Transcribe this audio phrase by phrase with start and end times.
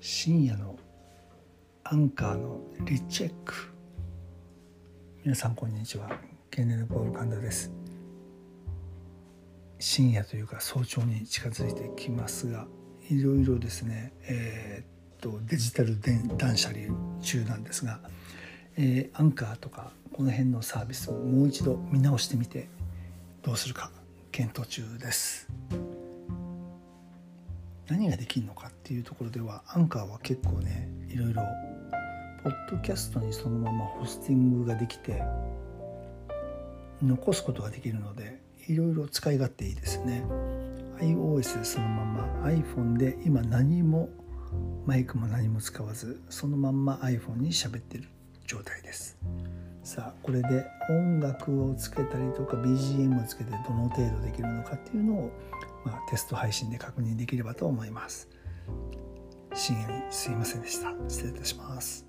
[0.00, 0.76] 深夜の
[1.82, 3.74] アンカーのリチェック。
[5.24, 6.08] 皆さんこんにちは。
[6.52, 7.72] ケネルポール神田です。
[9.80, 12.68] 深夜というか早朝に近づいてきますが
[13.10, 15.98] いろいろですねえー、っとデジタル
[16.36, 16.80] 断捨離
[17.20, 18.00] 中なんですが、
[18.76, 22.68] えー、アンカーとかこの辺のサービスをもう一度見直してみて
[23.42, 23.90] どうするか
[24.30, 25.48] 検討中です。
[27.88, 31.42] 何ができるのかっていうところではアンカーは結構ねいろいろ
[32.44, 35.22] ポッドキャストにそのままホスティングができて
[37.02, 40.24] 残すことができるのでいろいろ使い勝手いいですね。
[41.00, 44.08] iOS でそのまま iPhone で今何も
[44.84, 48.08] マイクも何も使わずそのまんま iPhone に喋ってる
[48.46, 49.16] 状態です。
[49.82, 55.30] さあこれで音楽をつけたりとか BGM をつけてどの程度できるのかっていうのを
[55.84, 58.28] まあ、テスト配信で確認できればと思います。
[59.54, 60.92] 深夜にすいませんでした。
[61.08, 62.07] 失礼いたします。